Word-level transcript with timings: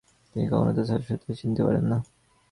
তিনি 0.31 0.45
কখনো 0.47 0.71
তাঁর 0.71 0.87
ছাত্র-ছাত্রীদের 0.87 1.39
চিনতে 1.39 1.61
পারেন 1.63 1.83
না। 1.83 1.97